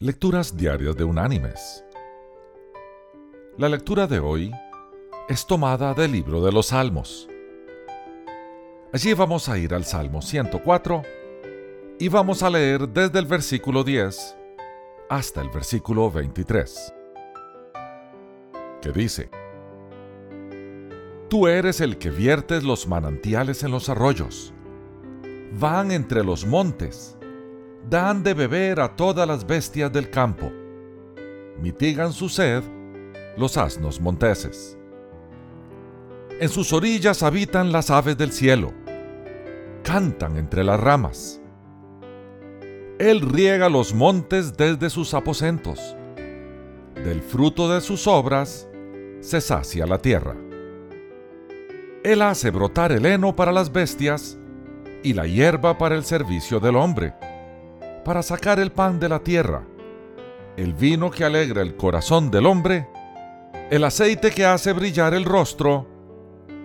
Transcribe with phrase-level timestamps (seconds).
[0.00, 1.84] Lecturas Diarias de Unánimes.
[3.56, 4.52] La lectura de hoy
[5.28, 7.28] es tomada del libro de los Salmos.
[8.92, 11.02] Allí vamos a ir al Salmo 104
[11.98, 14.36] y vamos a leer desde el versículo 10
[15.10, 16.94] hasta el versículo 23,
[18.80, 19.30] que dice,
[21.28, 24.54] Tú eres el que viertes los manantiales en los arroyos,
[25.54, 27.17] van entre los montes,
[27.86, 30.50] dan de beber a todas las bestias del campo.
[31.60, 32.62] Mitigan su sed
[33.36, 34.76] los asnos monteses.
[36.40, 38.72] En sus orillas habitan las aves del cielo.
[39.82, 41.40] Cantan entre las ramas.
[42.98, 45.96] Él riega los montes desde sus aposentos.
[46.94, 48.68] Del fruto de sus obras
[49.20, 50.36] se sacia la tierra.
[52.04, 54.38] Él hace brotar el heno para las bestias
[55.02, 57.14] y la hierba para el servicio del hombre
[58.04, 59.66] para sacar el pan de la tierra,
[60.56, 62.88] el vino que alegra el corazón del hombre,
[63.70, 65.86] el aceite que hace brillar el rostro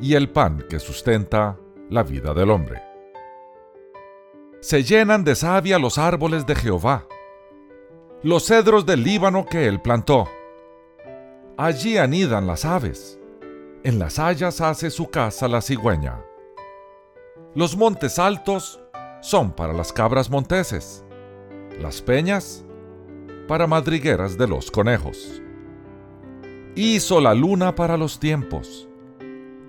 [0.00, 1.56] y el pan que sustenta
[1.88, 2.82] la vida del hombre.
[4.60, 7.06] Se llenan de savia los árboles de Jehová,
[8.22, 10.28] los cedros del Líbano que él plantó.
[11.56, 13.18] Allí anidan las aves,
[13.84, 16.24] en las hayas hace su casa la cigüeña.
[17.54, 18.80] Los montes altos
[19.20, 21.04] son para las cabras monteses
[21.78, 22.64] las peñas
[23.46, 25.42] para madrigueras de los conejos.
[26.74, 28.88] Hizo la luna para los tiempos,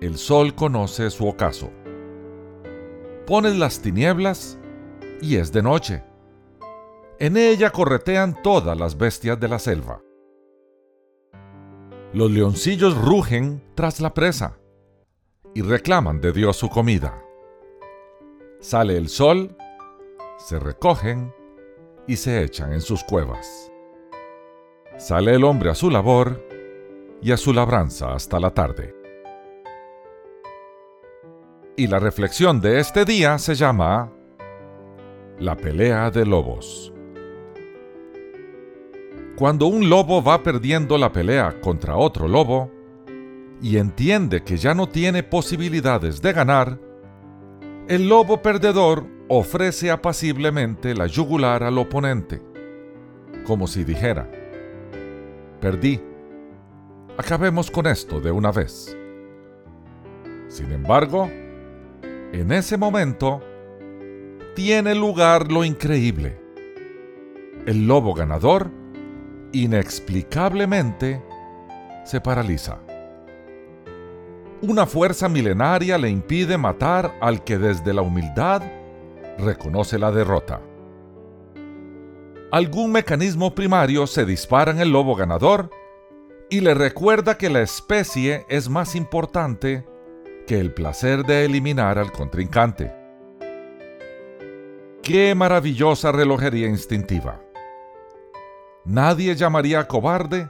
[0.00, 1.70] el sol conoce su ocaso.
[3.26, 4.58] Pones las tinieblas
[5.22, 6.04] y es de noche.
[7.18, 10.02] En ella corretean todas las bestias de la selva.
[12.12, 14.58] Los leoncillos rugen tras la presa
[15.54, 17.22] y reclaman de Dios su comida.
[18.60, 19.56] Sale el sol,
[20.36, 21.32] se recogen
[22.06, 23.70] y se echan en sus cuevas.
[24.98, 26.42] Sale el hombre a su labor
[27.20, 28.94] y a su labranza hasta la tarde.
[31.76, 34.10] Y la reflexión de este día se llama
[35.38, 36.92] La pelea de lobos.
[39.36, 42.70] Cuando un lobo va perdiendo la pelea contra otro lobo
[43.60, 46.80] y entiende que ya no tiene posibilidades de ganar,
[47.88, 52.40] el lobo perdedor ofrece apaciblemente la yugular al oponente,
[53.46, 54.30] como si dijera,
[55.60, 56.00] perdí,
[57.18, 58.96] acabemos con esto de una vez.
[60.48, 61.28] Sin embargo,
[62.32, 63.42] en ese momento,
[64.54, 66.40] tiene lugar lo increíble.
[67.66, 68.70] El lobo ganador,
[69.52, 71.22] inexplicablemente,
[72.04, 72.78] se paraliza.
[74.62, 78.62] Una fuerza milenaria le impide matar al que desde la humildad
[79.38, 80.60] reconoce la derrota.
[82.52, 85.70] Algún mecanismo primario se dispara en el lobo ganador
[86.48, 89.84] y le recuerda que la especie es más importante
[90.46, 92.94] que el placer de eliminar al contrincante.
[95.02, 97.40] ¡Qué maravillosa relojería instintiva!
[98.84, 100.48] Nadie llamaría cobarde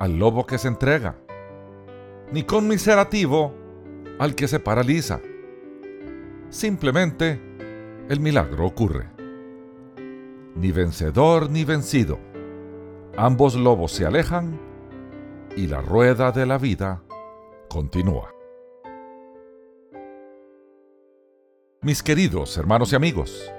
[0.00, 1.16] al lobo que se entrega,
[2.32, 3.54] ni conmiserativo
[4.18, 5.20] al que se paraliza.
[6.50, 7.40] Simplemente
[8.08, 9.08] el milagro ocurre.
[10.54, 12.18] Ni vencedor ni vencido.
[13.16, 14.60] Ambos lobos se alejan
[15.56, 17.02] y la rueda de la vida
[17.68, 18.32] continúa.
[21.82, 23.52] Mis queridos hermanos y amigos,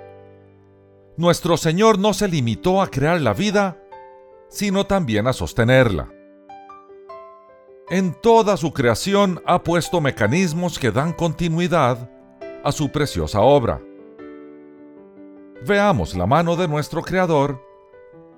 [1.18, 3.78] nuestro Señor no se limitó a crear la vida,
[4.50, 6.10] sino también a sostenerla.
[7.90, 12.10] En toda su creación ha puesto mecanismos que dan continuidad
[12.64, 13.82] a su preciosa obra
[15.66, 17.62] veamos la mano de nuestro Creador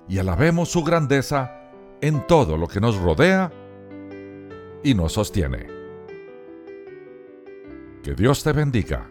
[0.08, 3.52] y alabemos su grandeza en todo lo que nos rodea
[4.82, 5.66] y nos sostiene.
[8.02, 9.10] Que Dios te bendiga